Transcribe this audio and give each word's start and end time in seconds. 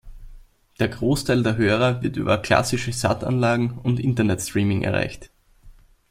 Der 0.79 0.87
Großteil 0.87 1.43
der 1.43 1.57
Hörer 1.57 2.01
wird 2.01 2.17
über 2.17 2.39
klassische 2.41 2.91
Sat-Anlagen 2.91 3.77
und 3.83 3.99
Internet-Streaming 3.99 4.81
erreicht. 4.81 5.29